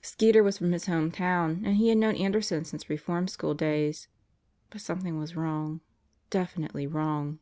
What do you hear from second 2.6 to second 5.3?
since re form school days. But something